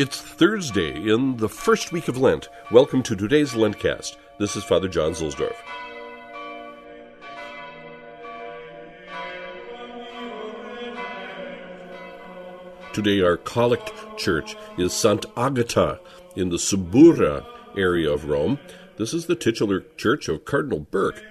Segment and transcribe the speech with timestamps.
[0.00, 2.48] It's Thursday in the first week of Lent.
[2.70, 4.16] Welcome to today's Lentcast.
[4.38, 5.54] This is Father John Zuhlsdorf.
[12.94, 16.00] Today, our collect church is Sant Agata
[16.34, 17.44] in the Subura
[17.76, 18.58] area of Rome.
[18.96, 21.22] This is the titular church of Cardinal Burke,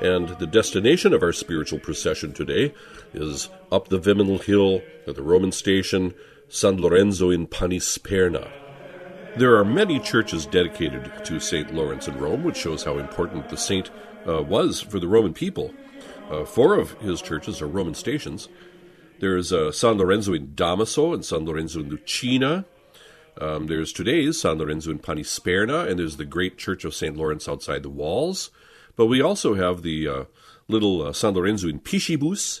[0.00, 2.72] and the destination of our spiritual procession today
[3.12, 6.14] is up the Viminal Hill at the Roman station,
[6.54, 8.48] San Lorenzo in Panisperna.
[9.36, 11.74] There are many churches dedicated to St.
[11.74, 13.90] Lawrence in Rome, which shows how important the saint
[14.24, 15.74] uh, was for the Roman people.
[16.30, 18.48] Uh, four of his churches are Roman stations.
[19.18, 22.66] There's uh, San Lorenzo in Damaso and San Lorenzo in Lucina.
[23.40, 27.16] Um, there's today's San Lorenzo in Panisperna, and there's the great Church of St.
[27.16, 28.52] Lawrence outside the walls.
[28.94, 30.24] But we also have the uh,
[30.68, 32.60] little uh, San Lorenzo in Piscibus,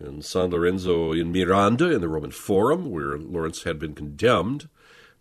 [0.00, 4.68] and San Lorenzo in Miranda in the Roman Forum, where Lawrence had been condemned.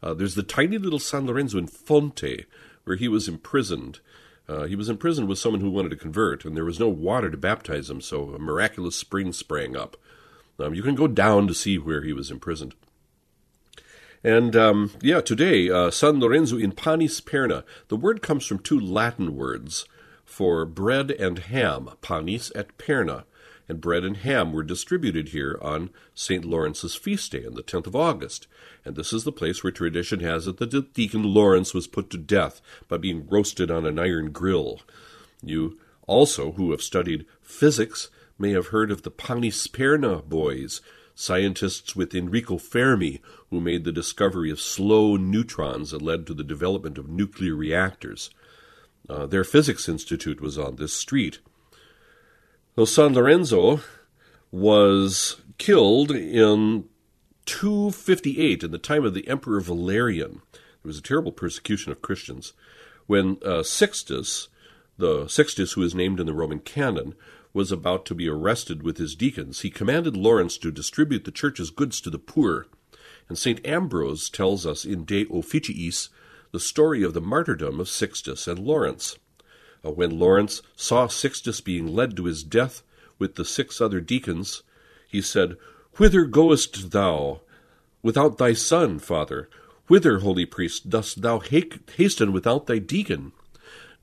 [0.02, 2.46] Uh, there's the tiny little San Lorenzo in Fonte,
[2.86, 4.00] where he was imprisoned.
[4.48, 7.30] Uh, he was imprisoned with someone who wanted to convert, and there was no water
[7.30, 9.98] to baptize him, so a miraculous spring sprang up.
[10.58, 12.74] Um, you can go down to see where he was imprisoned.
[14.24, 17.64] And um, yeah, today, uh, San Lorenzo in Panisperna.
[17.88, 19.86] The word comes from two Latin words
[20.26, 23.24] for bread and ham, panis et perna.
[23.70, 26.44] And bread and ham were distributed here on St.
[26.44, 28.48] Lawrence's feast day on the 10th of August.
[28.84, 32.10] And this is the place where tradition has it that the deacon Lawrence was put
[32.10, 34.82] to death by being roasted on an iron grill.
[35.44, 38.10] You also, who have studied physics,
[38.40, 40.82] may have heard of the Panisperna boys,
[41.14, 46.44] scientists with Enrico Fermi, who made the discovery of slow neutrons that led to the
[46.44, 48.32] development of nuclear reactors.
[49.08, 51.40] Uh, their physics institute was on this street.
[52.80, 53.82] So San Lorenzo
[54.52, 56.86] was killed in
[57.46, 60.42] 258 in the time of the Emperor Valerian.
[60.54, 62.54] There was a terrible persecution of Christians
[63.06, 64.48] when uh, Sixtus,
[64.98, 67.16] the Sixtus who is named in the Roman canon,
[67.52, 71.72] was about to be arrested with his deacons, he commanded Lawrence to distribute the church's
[71.72, 72.66] goods to the poor.
[73.28, 73.60] And St.
[73.68, 76.08] Ambrose tells us in De Officiis
[76.54, 79.18] the story of the martyrdom of Sixtus and Lawrence.
[79.86, 82.84] Uh, when Lawrence saw Sixtus being led to his death
[83.18, 84.64] with the six other deacons,
[85.08, 85.58] he said,
[85.98, 87.42] Whither goest thou
[88.02, 89.50] without thy son, father?
[89.88, 93.32] Whither, holy priest, dost thou hasten without thy deacon?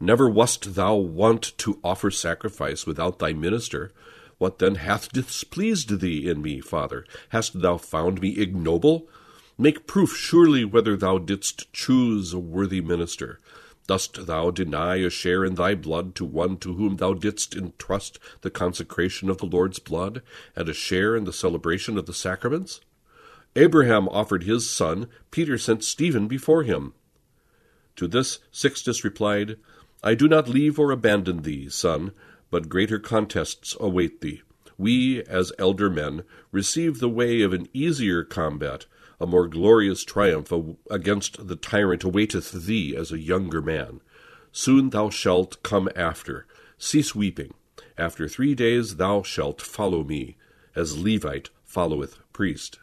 [0.00, 3.92] Never wast thou wont to offer sacrifice without thy minister.
[4.38, 7.06] What then hath displeased thee in me, father?
[7.30, 9.08] Hast thou found me ignoble?
[9.56, 13.40] Make proof surely whether thou didst choose a worthy minister.
[13.86, 18.18] Dost thou deny a share in thy blood to one to whom thou didst entrust
[18.40, 20.22] the consecration of the Lord's blood,
[20.56, 22.80] and a share in the celebration of the sacraments?
[23.54, 26.94] Abraham offered his son, Peter sent Stephen before him.
[27.96, 29.56] To this Sixtus replied,
[30.02, 32.12] I do not leave or abandon thee, son,
[32.50, 34.42] but greater contests await thee.
[34.76, 38.86] We, as elder men, receive the way of an easier combat,
[39.20, 40.52] a more glorious triumph
[40.90, 44.00] against the tyrant awaiteth thee as a younger man.
[44.52, 46.46] Soon thou shalt come after.
[46.78, 47.54] Cease weeping.
[47.98, 50.36] After three days thou shalt follow me,
[50.74, 52.78] as Levite followeth priest.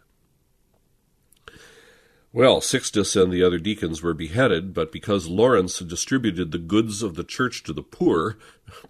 [2.32, 7.14] Well, Sixtus and the other deacons were beheaded, but because Lawrence distributed the goods of
[7.14, 8.40] the church to the poor,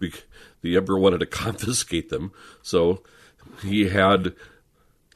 [0.62, 2.32] the emperor wanted to confiscate them,
[2.62, 3.02] so
[3.62, 4.34] he had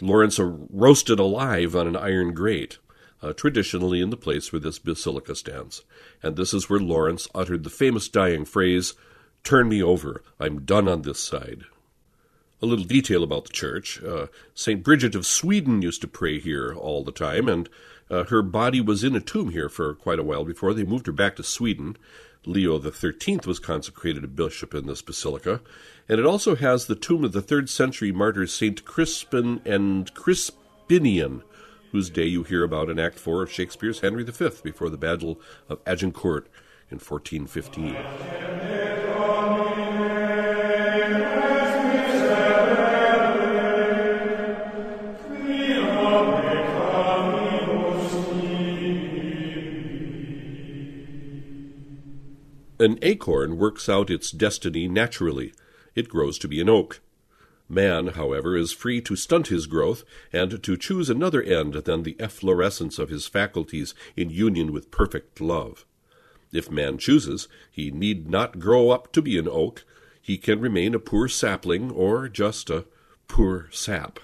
[0.01, 2.79] Lawrence roasted alive on an iron grate,
[3.23, 5.83] uh, traditionally in the place where this basilica stands.
[6.23, 8.95] And this is where Lawrence uttered the famous dying phrase,
[9.45, 11.63] Turn me over, I'm done on this side.
[12.61, 14.03] A little detail about the church.
[14.03, 14.83] Uh, St.
[14.83, 17.69] Bridget of Sweden used to pray here all the time, and
[18.11, 21.07] uh, her body was in a tomb here for quite a while before they moved
[21.07, 21.97] her back to Sweden.
[22.49, 25.61] Leo XIII was consecrated a bishop in this basilica,
[26.09, 31.43] and it also has the tomb of the third century martyrs Saint Crispin and Crispinian,
[31.93, 35.39] whose day you hear about in Act 4 of Shakespeare's Henry V before the Battle
[35.69, 36.49] of Agincourt
[36.91, 38.58] in 1415.
[52.81, 55.53] An acorn works out its destiny naturally.
[55.97, 57.01] It grows to be an oak.
[57.69, 62.17] Man, however, is free to stunt his growth and to choose another end than the
[62.21, 65.85] efflorescence of his faculties in union with perfect love.
[66.53, 69.85] If man chooses, he need not grow up to be an oak.
[70.23, 72.87] He can remain a poor sapling or just a
[73.27, 74.21] poor sap.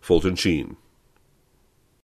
[0.00, 0.76] Fulton Sheen